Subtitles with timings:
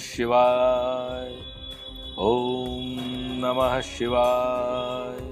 [0.00, 1.32] शिवाय।
[2.18, 2.96] ओम
[3.42, 5.22] नमः शिवाय।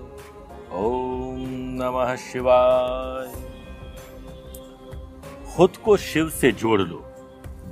[0.73, 1.37] ओम
[1.83, 3.27] नमः शिवाय।
[5.55, 6.97] खुद को शिव से जोड़ लो,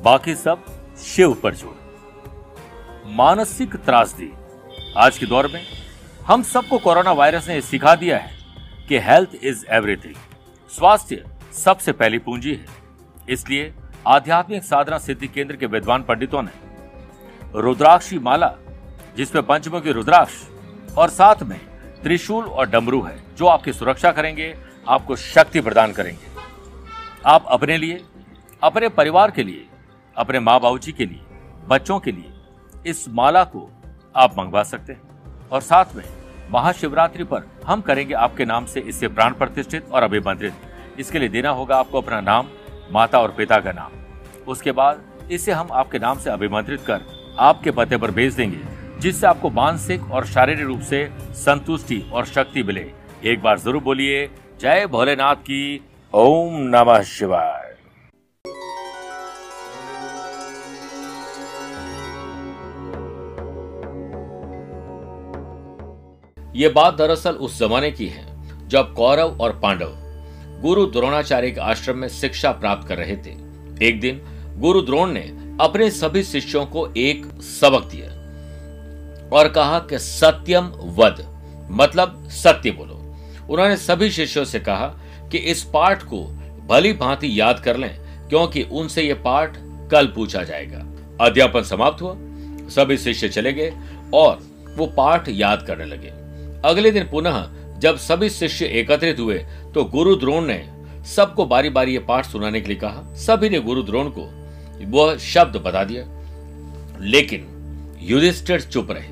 [0.04, 0.64] बाकी सब
[0.98, 4.32] शिव पर जोड़ो। मानसिक त्रासदी
[4.96, 5.62] आज के दौर में
[6.26, 8.36] हम सबको कोरोना वायरस ने सिखा दिया है
[8.88, 10.14] कि हेल्थ इज़ एवरीथिंग।
[10.70, 12.66] स्वास्थ्य सबसे पहली पूंजी है।
[13.28, 13.74] इसलिए
[14.06, 16.65] आध्यात्मिक साधना सिद्धि केंद्र के विद्वान पंडितों ने
[17.54, 18.54] रुद्राक्षी माला,
[19.16, 20.32] जिसमें पंचमुखी रुद्राक्ष
[20.96, 21.60] और साथ में
[22.02, 26.26] त्रिशूल और डमरू है, जो आपकी सुरक्षा करेंगे, आपको शक्ति प्रदान करेंगे।
[27.26, 28.04] आप अपने लिए,
[28.62, 29.66] अपने परिवार के लिए,
[30.16, 31.20] अपने माँ बाबू जी के लिए,
[31.68, 32.32] बच्चों के लिए
[32.86, 33.70] इस माला को
[34.16, 35.02] आप मंगवा सकते हैं।
[35.52, 36.04] और साथ में
[36.50, 40.54] महाशिवरात्रि पर हम करेंगे आपके नाम से इससे प्राण प्रतिष्ठित और अभिमंत्रित।
[40.98, 42.46] इसके लिए देना होगा आपको अपना नाम,
[42.92, 43.90] माता और पिता का नाम।
[44.48, 48.58] उसके बाद इसे हम आपके नाम से अभिमंत्रित कर आपके पते पर भेज देंगे,
[49.00, 52.86] जिससे आपको मानसिक और शारीरिक रूप से संतुष्टि और शक्ति मिले।
[53.24, 54.26] एक बार ज़रूर बोलिए,
[54.60, 55.80] जय भोलेनाथ की
[56.14, 57.64] ओम नमः शिवाय।
[66.54, 68.24] ये बात दरअसल उस जमाने की है,
[68.68, 69.92] जब कौरव और पांडव
[70.62, 73.30] गुरु द्रोणाचार्य के आश्रम में शिक्षा प्राप्त कर रहे थे।
[73.86, 74.20] एक दिन
[74.58, 75.20] गुरु द्रोण ने
[75.60, 78.08] अपने सभी शिष्यों को एक सबक दिया
[79.30, 80.64] और कहा कि सत्यम
[80.96, 81.24] वध
[81.70, 82.94] मतलब सत्य बोलो।
[83.50, 84.86] उन्होंने सभी शिष्यों से कहा
[85.32, 86.22] कि इस पाठ को
[86.68, 87.96] भली भांति याद कर लें,
[88.28, 89.56] क्योंकि उनसे यह पाठ
[89.90, 90.78] कल पूछा जाएगा।
[91.20, 92.14] अध्यापन समाप्त हुआ,
[92.70, 93.72] सभी शिष्य चले गए
[94.14, 94.38] और
[94.76, 96.08] वो पाठ याद करने लगे।
[96.64, 97.44] अगले दिन पुनः
[97.78, 99.38] जब सभी शिष्य एकत्रित हुए
[99.74, 100.64] तो गुरु द्रोण ने
[101.06, 104.30] सबको बारी बारी ये पाठ सुनाने के लिए कहा। सभी ने गुरु द्रोण को
[104.84, 106.04] वह शब्द बता दिया।
[107.00, 107.52] लेकिन
[108.00, 109.08] युधिष्ठिर चुप रहे।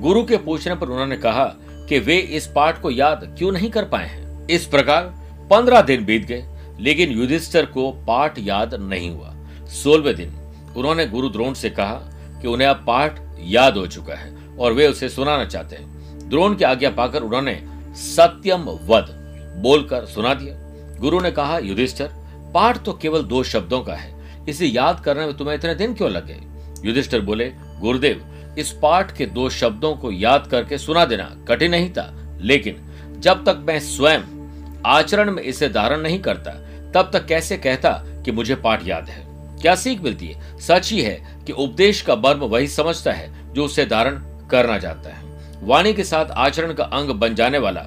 [0.00, 3.84] गुरु के पूछने पर उन्होंने कहा कि वे इस पाठ को याद क्यों नहीं कर
[3.84, 4.46] पाए हैं?
[4.46, 5.02] इस प्रकार
[5.50, 6.44] पंद्रह दिन बीत गए,
[6.80, 9.34] लेकिन युधिष्ठिर को पाठ याद नहीं हुआ।
[9.66, 10.30] सोलवे दिन
[10.76, 11.94] उन्होंने गुरु द्रोण से कहा
[12.42, 16.54] कि उन्हें अब पाठ याद हो चुका है और वे उसे सुनाना चाहते हैं। द्रोण
[16.54, 19.20] की आज्ञा पाकर उन्होंने सत्यम वध
[19.58, 20.54] बोलकर सुना दिया।
[21.00, 22.10] गुरु ने कहा, युधिष्ठर,
[22.54, 24.13] पाठ तो केवल दो शब्दों का है।
[24.48, 26.40] इसे याद करने में तुम्हें इतने दिन क्यों लगे?
[26.84, 31.90] युधिष्ठर बोले, गुरुदेव, इस पाठ के दो शब्दों को याद करके सुना देना कठिन नहीं
[31.90, 32.10] था,
[32.40, 32.76] लेकिन
[33.18, 34.20] जब तक मैं स्वयं
[34.86, 36.50] आचरण में इसे धारण नहीं करता,
[36.92, 37.90] तब तक कैसे कहता
[38.24, 39.22] कि मुझे पाठ याद है?
[39.62, 40.58] क्या सीख मिलती है?
[40.58, 44.18] सच ही है कि उपदेश का मर्म वही समझता है जो उसे धारण
[44.50, 45.22] करना चाहता है।
[45.62, 47.86] वाणी के साथ आचरण का अंग बन जाने वाला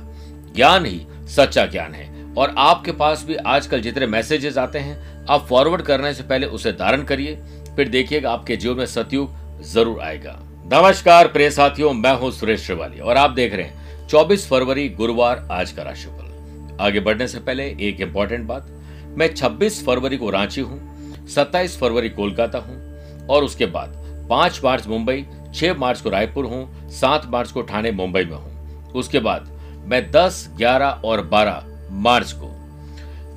[0.56, 5.46] ज्ञान ही सच्चा ज्ञान है, और आपके पास भी आजकल जितने मैसेजेस आते हैं आप
[5.48, 7.36] फॉरवर्ड करने से पहले उसे धारण करिए,
[7.76, 10.38] फिर देखिएगा आपके जीवन में सतयुग ज़रूर आएगा।
[10.74, 15.48] नमस्कार प्रिय साथियों, मैं हूँ सुरेश श्रिवाली और आप देख रहे हैं 24 फरवरी गुरुवार
[15.52, 18.68] आज का राशिफल। आगे बढ़ने से पहले एक इंपॉर्टेंट बात,
[19.10, 24.88] मैं 26 फरवरी को रांची हूँ 27 फरवरी कोलकाता हूँ और उसके बाद 5 मार्च
[24.88, 29.52] मुंबई, छह मार्च को रायपुर हूँ, सात मार्च को ठाणे मुंबई में हूँ। उसके बाद
[29.86, 31.64] मैं दस, ग्यारह और बारह
[31.94, 32.54] मार्च को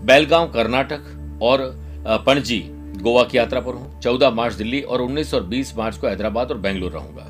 [0.02, 2.64] बेलगांव, कर्नाटक और पणजी,
[3.02, 6.50] गोवा की यात्रा पर हूँ। चौदह मार्च दिल्ली और उन्नीस और बीस मार्च को हैदराबाद
[6.50, 7.26] और बेंगलुरु रहूँगा।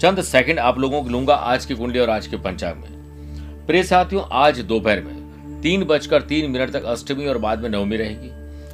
[0.00, 3.82] चंद सेकंड आप लोगों को लूँगा आज की कुंडली और आज के पंचांग में। प्रिय
[3.82, 8.28] साथियों, आज दोपहर में, तीन बजकर तीन मिनट तक अष्टमी और बाद में नवमी रहेगी।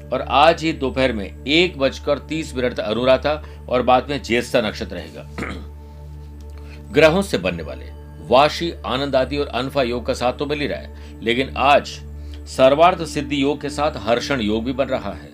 [0.08, 4.60] और आज ही दोपहर में एक बजकर तीस मिनट तक अनुराधा और बाद में ज्येष्ठा
[4.60, 5.28] नक्षत्र रहेगा।
[6.92, 7.86] ग्रहों से बनने वाले
[8.28, 12.00] वाशी, आनंद आदि और अनफा योग का साथ तो मिल ही रहा है, लेकिन आज
[12.50, 15.28] सर्वार्थ सिद्धि योग के साथ हर्षण योग भी बन रहा है।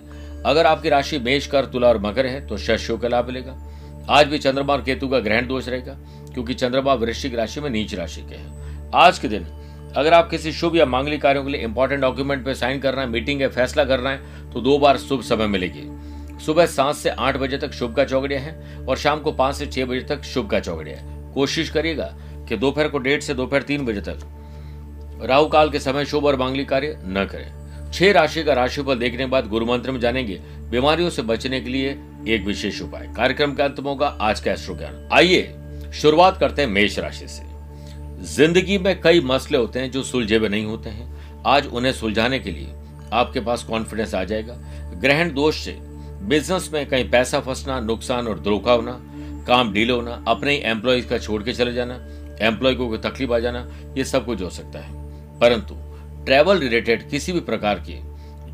[0.45, 3.57] अगर आपकी राशि मेष कर तुला और मकर है तो शश का लाभ मिलेगा।
[4.09, 5.93] आज भी चंद्रमा और केतु का ग्रहण दोष रहेगा,
[6.33, 9.47] क्योंकि चंद्रमा वृश्चिक राशि में नीच राशि के हैं। आज के दिन,
[9.95, 13.09] अगर आप किसी शुभ या मांगलिक कार्यों के लिए इंपॉर्टेंट डॉक्यूमेंट पे साइन करना है
[13.09, 15.89] मीटिंग है फैसला करना है तो दो बार शुभ समय मिलेगी।
[16.45, 19.65] सुबह सात से आठ बजे तक शुभ का चौगड़िया है और शाम को पाँच से
[19.67, 22.13] छह बजे तक शुभ का चौगड़िया है। कोशिश करिएगा
[22.49, 24.19] कि दोपहर को डेढ़ से दोपहर तीन बजे तक
[25.21, 29.17] राहु काल के समय शुभ और मांगलिक कार्य न करें। छह राशि का राशिफल देखने
[29.17, 30.35] के बाद गुरु मंत्र में जानेंगे,
[30.69, 31.89] बीमारियों से बचने के लिए
[32.27, 35.55] एक विशेष उपाय। कार्यक्रम के अंत होगा आज का एस्ट्रो ज्ञान आइए,
[35.93, 37.45] शुरुआत करते हैं मेष राशि से।
[38.25, 41.15] ज़िंदगी में कई मसले होते हैं जो सुलझे हुए नहीं होते हैं।
[41.45, 42.73] आज उन्हें सुलझाने के लिए
[43.13, 44.57] आपके पास कॉन्फिडेंस आ जाएगा।
[44.95, 45.75] ग्रहण दोष से
[46.21, 48.99] बिज़नेस में कहीं पैसा फंसना, नुकसान और धोखा होना,
[49.47, 51.99] काम डील होना, अपने ही एम्प्लॉयज़ का छोड़ के चले जाना
[52.41, 53.67] एम्प्लॉय को तकलीफ़ आ जाना,
[53.97, 54.96] ये सब कुछ हो सकता है।
[55.41, 55.75] परंतु
[56.25, 58.01] ट्रेवल रिलेटेड किसी भी प्रकार की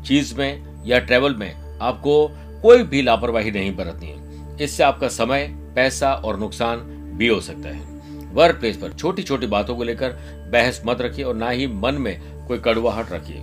[0.02, 2.28] चीज़ में या ट्रेवल में आपको
[2.62, 6.78] कोई भी लापरवाही नहीं बरतनी है। इससे आपका समय, पैसा और नुकसान
[7.16, 7.94] भी हो सकता है।
[8.32, 10.08] वर्क प्लेस पर छोटी छोटी बातों को लेकर
[10.52, 13.36] बहस मत रखिए और ना ही मन में कोई कड़वाहट रखिए।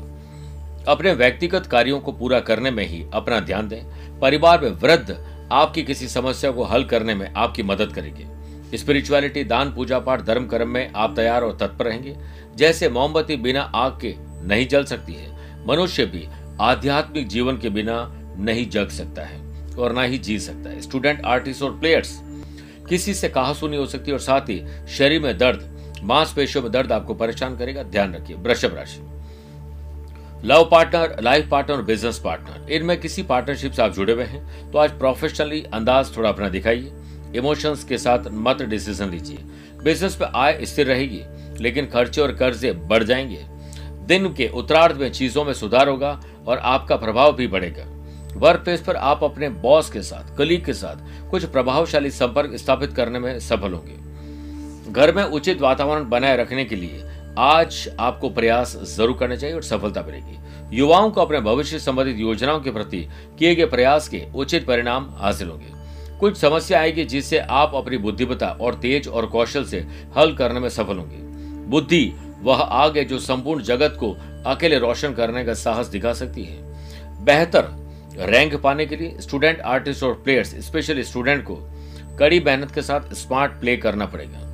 [0.88, 5.84] अपने व्यक्तिगत कार्यों को पूरा करने में ही अपना ध्यान दें। परिवार में वृद्ध आपकी
[5.84, 8.26] किसी समस्या को हल करने में आपकी मदद करेगी।
[8.76, 12.16] स्पिरिचुअलिटी, दान, पूजा पाठ, धर्म, कर्म में आप तैयार और तत्पर रहेंगे।
[12.56, 14.14] जैसे मोमबत्ती बिना आग के
[14.48, 15.30] नहीं जल सकती है,
[15.68, 16.28] मनुष्य भी
[16.62, 17.96] आध्यात्मिक जीवन के बिना
[18.38, 19.40] नहीं जग सकता है
[19.76, 22.20] और ना ही जी सकता है। स्टूडेंट आर्टिस्ट और प्लेयर्स
[22.90, 25.70] किसी से कहा सुनी हो सकती है और साथ ही शरीर में दर्द,
[26.04, 29.00] मांसपेशियों में दर्द आपको परेशान करेगा। ध्यान रखिए, वृषभ राशि।
[30.44, 34.72] लव पार्टनर लाइफ पार्टनर और बिज़नेस पार्टनर इनमें किसी पार्टनरशिप से आप जुड़े हुए हैं
[34.72, 36.92] तो आज प्रोफेशनली अंदाज थोड़ा अपना दिखाइए।
[37.36, 39.38] इमोशंस के साथ मत डिसीज़न लीजिए।
[39.83, 41.22] बिज़नेस पे आय स्थिर रहेगी,
[41.60, 43.45] लेकिन खर्चे और कर्जे बढ़ जाएँगे।
[44.07, 47.86] दिन के उत्तरार्ध में चीज़ों में सुधार होगा और आपका प्रभाव भी बढ़ेगा।
[48.38, 52.94] वर्क प्लेस पर आप अपने बॉस के साथ कलीग के साथ कुछ प्रभावशाली संपर्क स्थापित
[52.94, 57.04] करने में सफल होंगे। घर में उचित वातावरण बनाए रखने के लिए
[57.38, 62.60] आज आपको प्रयास ज़रूर करने चाहिए और सफलता मिलेगी। युवाओं को अपने भविष्य संबंधित योजनाओं
[62.60, 63.07] के प्रति
[63.39, 65.81] किए गए प्रयास के उचित परिणाम हासिल होंगे।
[66.22, 69.86] कुछ समस्या आएगी जिससे आप अपनी बुद्धिमता और तेज और कौशल से
[70.18, 71.18] हल करने में सफल होंगे।
[71.70, 74.12] बुद्धि वह आग है जो संपूर्ण जगत को
[74.46, 77.68] अकेले रोशन करने का साहस दिखा सकती है। बेहतर
[78.30, 81.58] रैंक पाने के लिए स्टूडेंट, आर्टिस्ट और प्लेयर्स, स्पेशली स्टूडेंट को
[82.20, 84.48] कड़ी मेहनत के साथ स्मार्ट प्ले करना पड़ेगा।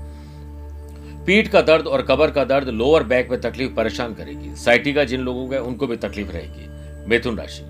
[1.26, 5.22] पीठ का दर्द और कबर का दर्द लोअर बैक में तकलीफ़ परेशान करेगी। साइटिका जिन
[5.22, 7.64] लोगों का उनको भी तकलीफ़ रहेगी। मिथुन राशि।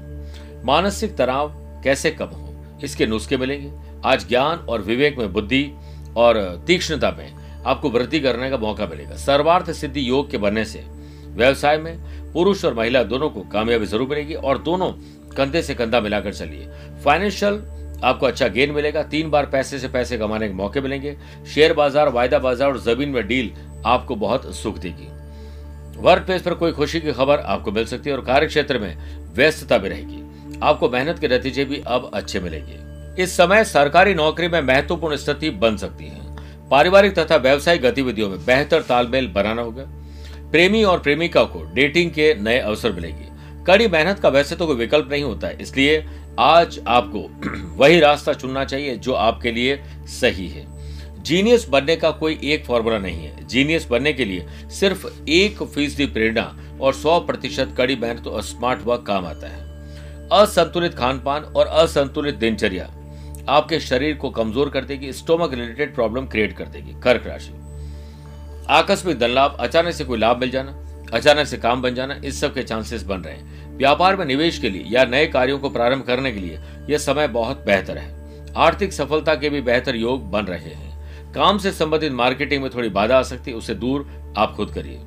[0.65, 1.53] मानसिक तनाव
[1.83, 2.53] कैसे कम हो,
[2.83, 3.71] इसके नुस्खे मिलेंगे।
[4.05, 5.69] आज ज्ञान और विवेक में बुद्धि
[6.17, 10.83] और तीक्ष्णता में आपको वृद्धि करने का मौका मिलेगा। सर्वार्थ सिद्धि योग के बनने से
[11.27, 11.97] व्यवसाय में
[12.33, 14.91] पुरुष और महिला दोनों को कामयाबी ज़रूर मिलेगी और दोनों
[15.35, 16.67] कंधे से कंधा मिलाकर चलिए।
[17.03, 17.61] फाइनेंशियल
[18.03, 21.15] आपको अच्छा गेन मिलेगा। तीन बार पैसे से पैसे कमाने के मौके मिलेंगे।
[21.53, 23.51] शेयर बाज़ार, वायदा बाज़ार और ज़मीन में डील
[23.85, 25.07] आपको बहुत सुख देगी।
[25.99, 28.97] वर्क प्लेस पर कोई खुशी की खबर आपको मिल सकती है और कार्य क्षेत्र में
[29.35, 32.86] व्यस्तता भी रहेगी। आपको मेहनत के नतीजे भी अब अच्छे मिलेंगे।
[33.19, 36.25] इस समय सरकारी नौकरी में महत्वपूर्ण स्थिति बन सकती है।
[36.69, 39.83] पारिवारिक तथा व्यवसायिक गतिविधियों में बेहतर तालमेल बनाना होगा।
[40.51, 43.25] प्रेमी और प्रेमिका को डेटिंग के नए अवसर मिलेंगे।
[43.65, 46.05] कड़ी मेहनत का वैसे तो कोई विकल्प नहीं होता है इसलिए
[46.39, 47.29] आज आपको
[47.77, 49.81] वही रास्ता चुनना चाहिए जो आपके लिए
[50.21, 50.65] सही है।
[51.23, 56.05] जीनियस बनने का कोई एक फॉर्मूला नहीं है। जीनियस बनने के लिए सिर्फ़ एक फ़ीसदी
[56.05, 59.65] प्रेरणा और सौ प्रतिशत कड़ी मेहनत और स्मार्ट वर्क काम आता है।
[60.31, 62.89] असंतुलित खान पान और असंतुलित दिनचर्या।
[63.49, 67.53] आपके शरीर को कमज़ोर कर देगी स्टोमक रिलेटेड प्रॉब्लम क्रिएट कर देगी, कर्क राशि।
[68.69, 70.75] आकस्मिक धन लाभ अचानक से कोई लाभ मिल जाना,
[71.13, 74.57] अचानक से काम बन जाना, इस सब के चांसेस बन रहे हैं। व्यापार में निवेश
[74.59, 76.59] के लिए या नए कार्यों को प्रारंभ करने के लिए
[76.89, 81.57] यह समय बहुत बेहतर है। आर्थिक सफलता के भी बेहतर योग बन रहे हैं। काम
[81.57, 84.07] से संबंधित मार्केटिंग में थोड़ी बाधा आ सकती है उसे दूर
[84.37, 84.99] आप खुद करिए।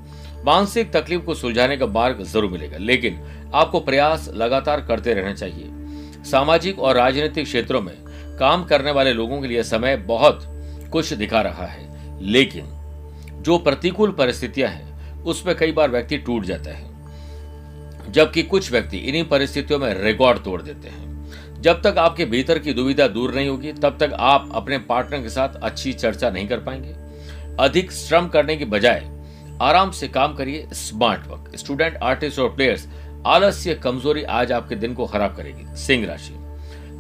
[0.45, 3.19] मानसिक तकलीफ़ को सुलझाने का मार्ग ज़रूर मिलेगा, लेकिन
[3.55, 7.93] आपको प्रयास लगातार करते रहना चाहिए। सामाजिक और राजनीतिक क्षेत्रों में
[8.41, 10.47] काम करने वाले लोगों के लिए समय बहुत
[10.93, 12.67] कुछ दिखा रहा है, लेकिन
[13.43, 19.25] जो प्रतिकूल परिस्थितियाँ हैं, उसमें कई बार व्यक्ति टूट जाता है। जबकि कुछ व्यक्ति इन्हीं
[19.25, 21.09] परिस्थितियों में रिकॉर्ड तोड़ देते हैं।
[21.63, 25.29] जब तक आपके भीतर की दुविधा दूर नहीं होगी, तब तक आप अपने पार्टनर के
[25.29, 26.95] साथ अच्छी चर्चा नहीं कर पाएँगे।
[27.61, 29.09] अधिक श्रम करने के बजाय
[29.63, 32.89] आराम से काम करिए स्मार्ट वर्क स्टूडेंट आर्टिस्ट और प्लेयर्स
[33.27, 36.40] आलस्य, कमज़ोरी आज आपके दिन को खराब करेगी। सिंह राशि।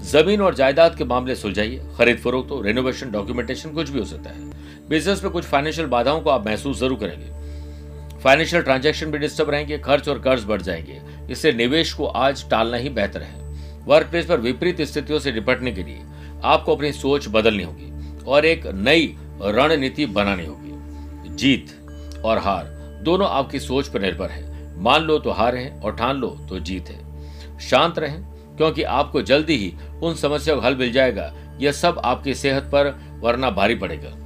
[0.03, 4.31] ज़मीन और जायदाद के मामले सुलझाइए। खरीद फरोख्त हो रेनोवेशन डॉक्यूमेंटेशन कुछ भी हो सकता
[4.31, 9.51] है। बिज़नेस में कुछ फाइनेंशियल बाधाओं को आप महसूस ज़रूर करेंगे। फाइनेंशियल ट्रांजैक्शन भी डिस्टर्ब
[9.51, 13.39] रहेंगे, खर्च और कर्ज बढ़ जाएँगे। इससे निवेश को आज टालना ही बेहतर है।
[13.87, 16.01] वर्क प्लेस पर विपरीत स्थितियों से निपटने के लिए
[16.45, 22.65] आपको अपनी सोच बदलनी होगी और एक नई रणनीति बनानी होगी। जीत और हार,
[23.03, 26.59] दोनों आपकी सोच पर निर्भर है। मान लो तो हार है और ठान लो तो
[26.61, 28.21] जीत है। शांत रहें,
[28.57, 32.95] क्योंकि आपको जल्दी ही उन समस्याओं का हल मिल जाएगा। यह सब आपकी सेहत पर
[33.21, 34.17] वरना भारी पड़ेगा।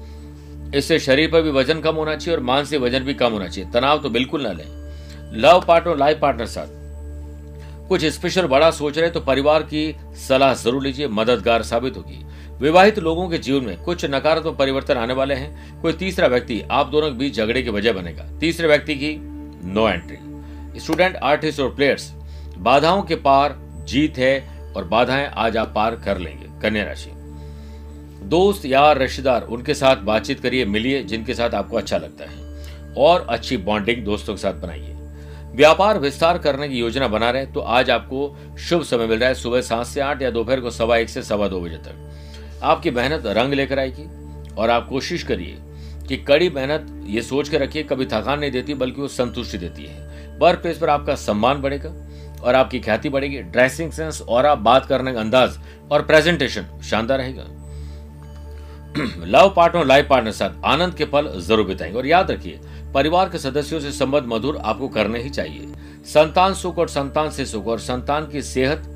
[0.74, 3.70] इससे शरीर पर भी वज़न कम होना चाहिए और मानसिक वज़न भी कम होना चाहिए।
[3.70, 4.64] तनाव तो बिल्कुल ना लें।
[5.34, 6.82] लव पार्टनर, लाइफ पार्टनर साथ।
[7.88, 12.24] कुछ स्पेशल बड़ा सोच रहे तो परिवार की सलाह ज़रूर लीजिए। मददगार साबित होगी।
[12.60, 16.88] विवाहित लोगों के जीवन में कुछ नकारात्मक परिवर्तन आने वाले हैं। कोई तीसरा व्यक्ति, आप
[16.88, 19.16] दोनों के बीच झगड़े की वजह बनेगा। तीसरे व्यक्ति की
[19.66, 22.10] नो एंट्री स्टूडेंट आर्टिस्ट और प्लेयर्स
[22.58, 23.56] बाधाओं के पार
[23.88, 27.10] जीत है। और बाधाएँ आज आप पार कर लेंगे, कन्या राशि।
[28.26, 32.44] दोस्त यार, रिश्तेदार, उनके साथ बातचीत करिए, मिलिए, जिनके साथ आपको अच्छा लगता है।
[32.96, 34.94] और अच्छी बॉन्डिंग दोस्तों के साथ बनाइए।
[35.54, 39.34] व्यापार विस्तार करने की योजना बना रहे तो आज आपको शुभ समय मिल रहा है।
[39.34, 42.10] सुबह सात से आठ या दोपहर को सवा एक से सवा दो बजे तक।
[42.62, 44.08] आपकी मेहनत रंग लेकर आएगी
[44.54, 45.58] और आप कोशिश करिए
[46.08, 49.84] कि कड़ी मेहनत ये सोच के रखिए, कभी थकान नहीं देती, बल्कि वो संतुष्टि देती
[49.84, 50.04] है।
[50.38, 52.03] वर्क प्लेस पर आपका सम्मान बढ़ेगा।
[52.44, 55.58] और आपकी ख्याति बढ़ेगी। ड्रेसिंग सेंस और आप बात करने का अंदाज
[55.92, 57.44] और प्रेजेंटेशन शानदार रहेगा।
[59.28, 62.60] लव पार्टनर लाइफ पार्टनर साथ आनंद के पल ज़रूर बिताएँगे। और याद रखिए,
[62.94, 65.72] परिवार के सदस्यों से संबंध मधुर आपको करने ही चाहिए।
[66.04, 68.90] संतान सुख और संतान से सुख और संतान की सेहत,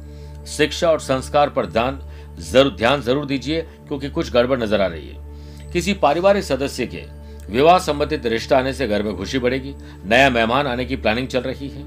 [0.48, 2.00] शिक्षा और संस्कार पर ध्यान
[2.40, 7.02] ज़रूर ध्यान ज़रूर दीजिए, क्योंकि कुछ गड़बड़ नज़र आ रही है। किसी पारिवारिक सदस्य के
[7.48, 9.74] विवाह संबंधित रिश्ता आने से घर में खुशी बढ़ेगी।
[10.04, 11.82] नया मेहमान आने की प्लानिंग चल रही है।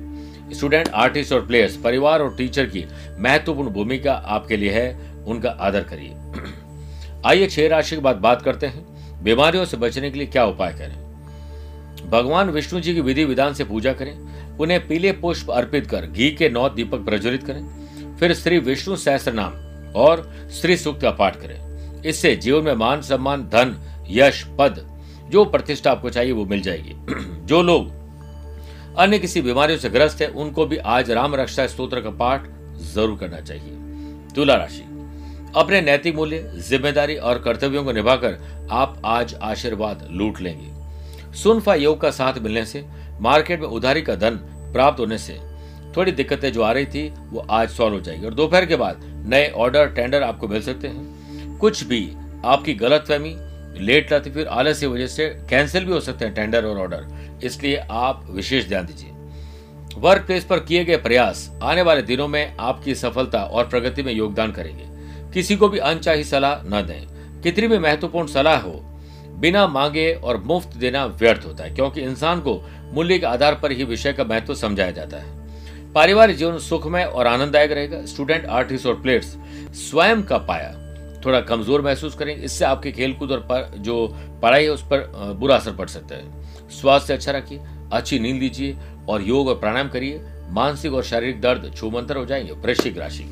[0.53, 2.85] स्टूडेंट, आर्टिस्ट और प्लेयर्स, परिवार और टीचर की
[3.19, 6.13] महत्वपूर्ण भूमिका आपके लिए है, उनका आदर करिए।
[7.25, 8.91] आइए छह राशि के बाद बात करते हैं।
[9.23, 11.11] बीमारियों से बचने के लिए क्या उपाय करें?
[12.09, 14.19] भगवान विष्णु जी की विधि विधान से पूजा करें।
[14.57, 17.81] उन्हें पीले पुष्प अर्पित कर घी के नौ दीपक प्रज्वलित करें।
[18.17, 19.53] फिर श्री विष्णु सहस्त्र नाम
[19.95, 21.71] और श्री सूक्त का पाठ करें।
[22.03, 26.95] इससे जीवन में मान सम्मान, धन, यश, पद, जो प्रतिष्ठा आपको चाहिए, वो मिल जाएगी।
[27.45, 28.00] जो लोग
[28.97, 32.47] अन्य किसी बीमारियों से ग्रस्त है, उनको भी आज राम रक्षा स्त्रोत्र का पाठ
[32.93, 34.83] ज़रूर करना चाहिए। तुला राशि।
[35.55, 38.37] अपने नैतिक मूल्य, ज़िम्मेदारी और कर्तव्यों को निभाकर
[38.71, 42.85] आप आज आशीर्वाद लूट लेंगे। सुनफा योग का साथ मिलने से,
[43.19, 44.35] मार्केट में उधारी का धन
[44.73, 45.39] प्राप्त होने से
[45.97, 49.01] थोड़ी दिक्कतें जो आ रही थी, वो आज सॉल्व हो जाएगी। और दोपहर के बाद
[49.27, 52.11] नए ऑर्डर, टेंडर आपको मिल सकते हैं। कुछ भी
[52.45, 53.35] आपकी गलत फहमी
[53.77, 57.39] लेट लाती फिर आलस की वजह से कैंसिल भी हो सकते हैं टेंडर और ऑर्डर
[57.43, 59.09] इसलिए आप विशेष ध्यान दीजिए।
[59.97, 64.13] वर्क प्लेस पर किए गए प्रयास आने वाले दिनों में आपकी सफलता और प्रगति में
[64.13, 64.85] योगदान करेंगे।
[65.33, 68.71] किसी को भी अनचाही सलाह न दें। कितनी भी महत्वपूर्ण सलाह हो,
[69.35, 72.61] बिना मांगे और मुफ़्त देना व्यर्थ होता है, क्योंकि इंसान को
[72.93, 75.39] मूल्य के आधार पर ही विषय का महत्व समझाया जाता है।
[75.93, 79.35] पारिवारिक जीवन सुखमय और आनंददायक रहेगा। स्टूडेंट आर्टिस्ट और प्लेयर्स
[79.79, 80.73] स्वयं का पाया
[81.25, 84.07] थोड़ा कमज़ोर महसूस करेंगे इससे आपके खेलकूद और पर, जो
[84.41, 87.59] पढ़ाई है उस पर बुरा असर पड़ सकता है। स्वास्थ्य अच्छा रखिए
[87.93, 88.77] अच्छी नींद लीजिए
[89.09, 93.23] और योग और प्राणायाम करिए मानसिक और शारीरिक दर्द छूमंतर हो जाएँगे वृश्चिक राशि।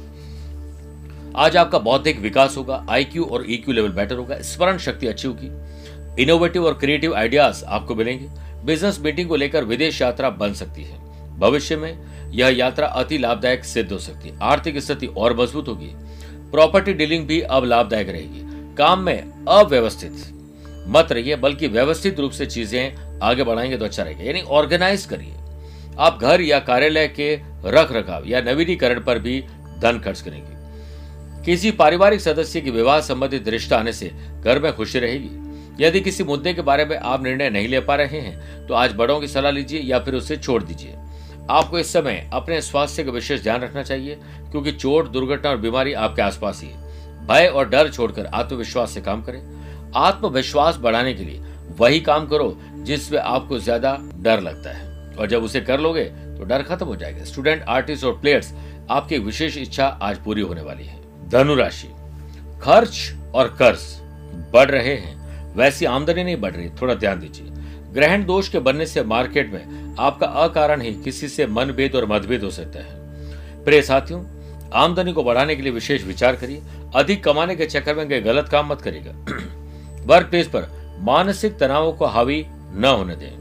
[1.37, 6.21] आज आपका बौद्धिक विकास होगा आईक्यू और ईक्यू लेवल बेटर होगा स्मरण शक्ति अच्छी होगी।
[6.23, 8.27] इनोवेटिव और क्रिएटिव आइडियाज़ आपको मिलेंगे।
[8.65, 10.97] बिज़नेस मीटिंग को लेकर विदेश यात्रा बन सकती है।
[11.39, 15.91] भविष्य में यह यात्रा अति लाभदायक सिद्ध हो सकती है। आर्थिक स्थिति और मज़बूत होगी।
[16.51, 20.25] प्रॉपर्टी डीलिंग भी अब लाभदायक रहेगी। काम में अव्यवस्थित।
[20.87, 25.33] मत रहिए, बल्कि व्यवस्थित रूप से चीज़ें आगे बढ़ाएँगे तो अच्छा रहेगा। यानी ऑर्गेनाइज करिए।
[25.99, 27.33] आप घर या कार्यालय के
[27.65, 29.39] रख रखाव या नवीनीकरण पर भी
[29.79, 30.57] धन खर्च करेंगे।
[31.43, 35.29] किसी पारिवारिक सदस्य की विवाह संबंधित रिश्ता आने से घर में खुशी रहेगी।
[35.79, 38.93] यदि किसी मुद्दे के बारे में आप निर्णय नहीं ले पा रहे हैं तो आज
[38.93, 40.95] बड़ों की सलाह लीजिए या फिर उसे छोड़ दीजिए।
[41.49, 44.15] आपको इस समय अपने स्वास्थ्य का विशेष ध्यान रखना चाहिए,
[44.51, 46.87] क्योंकि चोट, दुर्घटना और बीमारी आपके आसपास ही है।
[47.27, 49.41] भय और डर छोड़कर आत्मविश्वास से काम करें।
[49.97, 51.41] आत्मविश्वास बढ़ाने के लिए
[51.79, 56.45] वही काम करो जिसमें आपको ज़्यादा डर लगता है। और जब उसे कर लोगे तो
[56.45, 58.53] डर खत्म हो जाएगा। स्टूडेंट, आर्टिस्ट और प्लेयर्स,
[58.89, 60.97] आपकी विशेष इच्छा आज पूरी होने वाली है।
[61.29, 61.87] धनुराशि
[62.61, 63.81] खर्च और कर्ज
[64.53, 67.48] बढ़ रहे हैं। वैसी आमदनी नहीं बढ़ रही, थोड़ा ध्यान दीजिए।
[67.93, 72.43] ग्रहण दोष के बनने से मार्केट में आपका अकारण ही किसी से मनभेद और मतभेद
[72.43, 72.99] हो सकता है।
[73.63, 74.25] प्रिय साथियों,
[74.73, 76.61] आमदनी को बढ़ाने के लिए विशेष विचार करिए।
[76.95, 79.11] अधिक कमाने के चक्कर में गए गलत काम मत करिएगा।
[80.05, 83.39] वर्क प्लेस पर मानसिक तनावों को हावी न होने दें।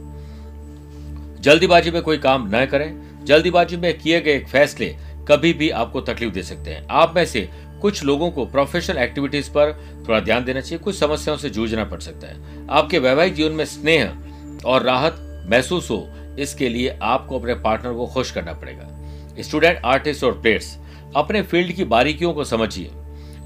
[1.41, 4.95] जल्दीबाजी में कोई काम न करें। जल्दीबाजी में किए गए फैसले
[5.27, 7.49] कभी भी आपको तकलीफ़ दे सकते हैं। आप में से
[7.81, 11.99] कुछ लोगों को प्रोफेशनल एक्टिविटीज़ पर थोड़ा ध्यान देना चाहिए। कुछ समस्याओं से जूझना पड़
[11.99, 14.13] सकता है। आपके वैवाहिक जीवन में स्नेह
[14.65, 16.07] और राहत महसूस हो,
[16.39, 18.87] इसके लिए आपको अपने पार्टनर को खुश करना पड़ेगा।
[19.41, 20.77] स्टूडेंट आर्टिस्ट और प्लेयर्स
[21.15, 22.91] अपने फ़ील्ड की बारीकियों को समझिए।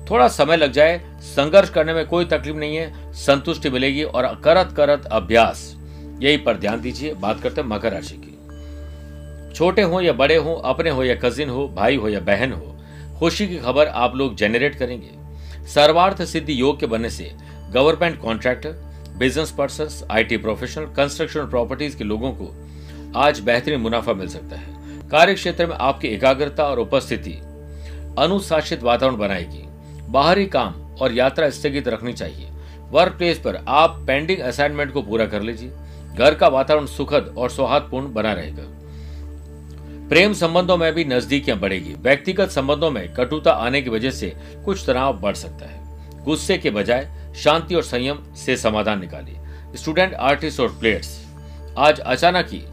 [0.09, 4.73] थोड़ा समय लग जाए, संघर्ष करने में कोई तकलीफ़ नहीं है, संतुष्टि मिलेगी और करत
[4.77, 5.75] करत अभ्यास।
[6.19, 10.53] यही पर ध्यान दीजिए, बात करते हैं मकर राशि की। छोटे हो या बड़े हो,
[10.55, 12.75] अपने हो या कजिन हो, भाई हो या बहन हो,
[13.19, 17.31] खुशी की खबर आप लोग जेनरेट करेंगे। सर्वार्थ सिद्धि योग के बनने से
[17.71, 22.53] government contractor business person IT professional construction properties के लोगों को
[23.19, 27.31] आज बेहतरीन मुनाफा मिल सकता है। कार्य क्षेत्र में आपकी एकाग्रता और उपस्थिति
[28.19, 29.63] अनुशासित वातावरण बनाएगी।
[30.09, 32.49] बाहरी काम और यात्रा स्थगित रखनी चाहिए।
[32.91, 35.71] वर्क प्लेस पर आप पेंडिंग असाइनमेंट को पूरा कर लीजिए।
[36.17, 38.63] घर का वातावरण सुखद और सौहार्दपूर्ण बना रहेगा।
[40.09, 44.33] प्रेम संबंधों में भी नजदीकियाँ बढ़ेगी। व्यक्तिगत संबंधों में कटुता आने की वजह से
[44.65, 45.81] कुछ तनाव बढ़ सकता है।
[46.23, 49.39] गुस्से के बजाय शांति और संयम से समाधान निकालिए।
[49.75, 51.25] स्टूडेंट, आर्टिस्ट और प्लेयर्स,
[51.77, 52.63] आज अचानक ही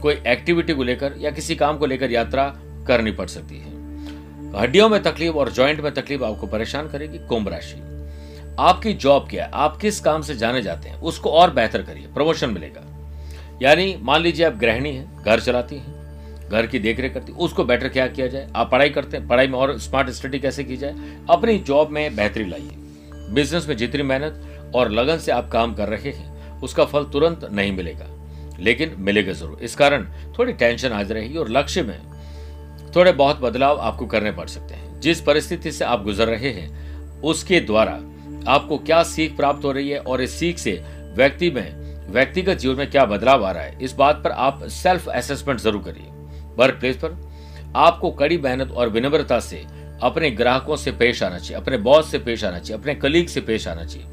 [0.00, 3.70] कोई एक्टिविटी को लेकर या किसी काम को लेकर यात्रा करनी पड़ सकती है।
[4.54, 7.80] हड्डियों में तकलीफ़ और जॉइंट में तकलीफ़ आपको परेशान करेगी, कुंभ राशि।
[8.58, 9.50] आपकी जॉब क्या है?
[9.54, 11.00] आप किस काम से जाने जाते हैं?
[11.00, 12.86] उसको और बेहतर करिए, प्रमोशन मिलेगा।
[13.62, 17.88] यानी मान लीजिए आप गृहिणी हैं, घर चलाती हैं, घर की देखरेख करती उसको बेटर
[17.88, 18.48] क्या किया जाए?
[18.56, 20.94] आप पढ़ाई करते हैं, पढ़ाई में और स्मार्ट स्टडी कैसे की जाए?
[21.30, 22.76] अपनी जॉब में बेहतरी लाइए।
[23.30, 27.48] बिज़नेस में जितनी मेहनत और लगन से आप काम कर रहे हैं, उसका फल तुरंत
[27.52, 28.06] नहीं मिलेगा।
[28.60, 30.04] लेकिन मिलेगा ज़रूर। इस कारण
[30.38, 31.98] थोड़ी टेंशन आ रहेगी और लक्ष्य में
[32.96, 37.20] थोड़े बहुत बदलाव आपको करने पड़ सकते हैं। जिस परिस्थिति से आप गुजर रहे हैं,
[37.20, 37.92] उसके द्वारा
[38.48, 40.72] आपको क्या सीख प्राप्त हो रही है और इस सीख से
[41.16, 41.80] व्यक्ति में,
[42.12, 45.82] व्यक्तिगत जीवन में क्या बदलाव आ रहा है, इस बात पर आप सेल्फ असेसमेंट ज़रूर
[45.82, 46.06] करिए।
[46.56, 47.18] वर्क प्लेस पर
[47.76, 49.64] आपको कड़ी मेहनत और विनम्रता से
[50.02, 53.40] अपने ग्राहकों से पेश आना चाहिए, अपने बॉस से पेश आना चाहिए, अपने कलीग से
[53.40, 54.06] पेश आना चाहिए।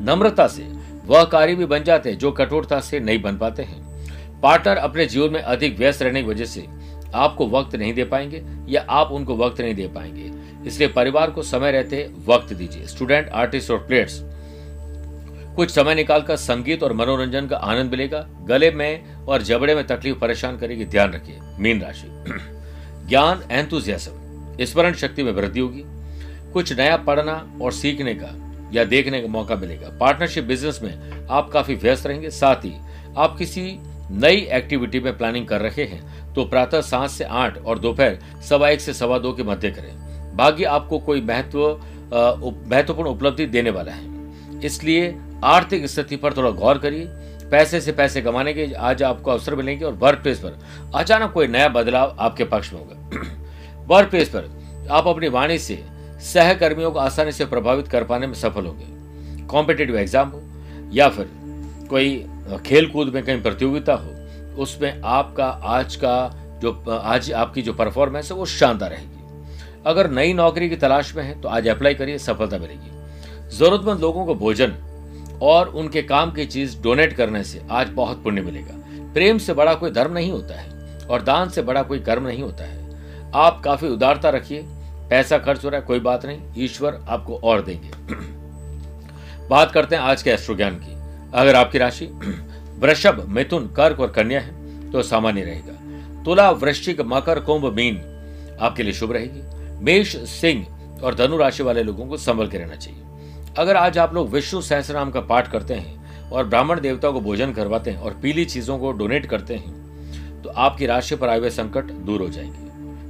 [0.00, 0.62] नम्रता से,
[1.06, 3.94] वह कार्य भी बन जाते हैं जो कठोरता से नहीं बन पाते हैं।
[4.40, 6.66] पार्टनर अपने जीवन में अधिक व्यस्त रहने की वजह से
[7.14, 10.32] आपको वक्त नहीं दे पाएँगे या आप उनको वक्त नहीं दे पाएँगे।
[10.68, 14.20] इसलिए परिवार को समय रहते वक्त दीजिए। स्टूडेंट आर्टिस्ट और प्लेयर्स
[15.56, 20.18] कुछ समय निकालकर संगीत और मनोरंजन का आनंद मिलेगा। गले में और जबड़े में तकलीफ़
[20.18, 22.08] परेशान करेगी। ध्यान रखिए, मीन राशि।
[23.08, 24.23] ज्ञान एंथुजियाज्म
[24.60, 25.82] स्मरण शक्ति में वृद्धि होगी।
[26.52, 28.34] कुछ नया पढ़ना और सीखने का
[28.72, 32.72] या देखने का मौका मिलेगा। पार्टनरशिप बिज़नेस में आप काफ़ी व्यस्त रहेंगे। साथ ही
[33.16, 33.62] आप किसी
[34.12, 38.18] नई एक्टिविटी में प्लानिंग कर रहे हैं तो प्रातः सात से आठ और दोपहर
[38.48, 41.68] सवा एक से सवा दो के मध्य करें। भाग्य आपको कोई महत्व
[42.70, 47.06] महत्वपूर्ण उपलब्धि देने वाला है। इसलिए आर्थिक स्थिति पर थोड़ा गौर करिए।
[47.50, 50.58] पैसे से पैसे कमाने के आज आपको अवसर मिलेंगे और वर्क प्लेस पर
[50.94, 53.43] अचानक कोई नया बदलाव आपके पक्ष में होगा।
[53.86, 55.82] वर्क प्लेस पर आप अपनी वाणी से
[56.24, 60.42] सहकर्मियों को आसानी से प्रभावित कर पाने में सफल होंगे। कॉम्पिटेटिव एग्ज़ाम हो,
[60.92, 61.28] या फिर
[61.90, 62.16] कोई
[62.66, 64.10] खेल कूद में कहीं प्रतियोगिता हो,
[64.62, 66.14] उसमें आपका आज का
[66.62, 71.22] जो आज आपकी जो परफॉर्मेंस है वो शानदार रहेगी। अगर नई नौकरी की तलाश में
[71.24, 74.74] है तो आज अप्लाई करिए, सफलता मिलेगी। जरूरतमंद लोगों को भोजन
[75.42, 78.74] और उनके काम की चीज़ डोनेट करने से आज बहुत पुण्य मिलेगा।
[79.14, 82.42] प्रेम से बड़ा कोई धर्म नहीं होता है और दान से बड़ा कोई कर्म नहीं
[82.42, 82.82] होता है।
[83.34, 84.62] आप काफ़ी उदारता रखिए,
[85.10, 87.90] पैसा खर्च हो रहा है, कोई बात नहीं, ईश्वर आपको और देंगे।
[89.48, 90.92] बात करते हैं आज के एस्ट्रो ज्ञान की।
[91.34, 92.06] अगर आपकी राशि,
[92.78, 97.96] वृषभ, मिथुन, कर्क और कन्या है तो सामान्य रहेगा। तुला, वृश्चिक, मकर, कुंभ, मीन
[98.60, 99.42] आपके लिए शुभ रहेगी।
[99.84, 100.66] मेष, सिंह
[101.02, 103.02] और धनु राशि वाले लोगों को संभल के रहना चाहिए।
[103.58, 107.52] अगर आज आप लोग विष्णु सहस्रनाम का पाठ करते हैं और ब्राह्मण देवता को भोजन
[107.52, 111.50] करवाते हैं और पीली चीज़ों को डोनेट करते हैं तो आपकी राशि पर आए हुए
[111.50, 112.63] संकट दूर हो जाएँगे।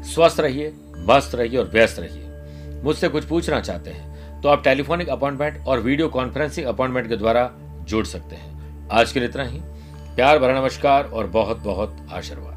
[0.05, 0.73] स्वस्थ रहिए,
[1.09, 5.81] मस्त रहिए और व्यस्त रहिए। मुझसे कुछ पूछना चाहते हैं तो आप टेलीफोनिक अपॉइंटमेंट और
[5.81, 7.51] वीडियो कॉन्फ्रेंसिंग अपॉइंटमेंट के द्वारा
[7.83, 9.61] जुड़ सकते हैं। आज के लिए इतना ही।
[10.17, 12.54] प्यार, भरा नमस्कार और बहुत बहुत आशीर्वाद।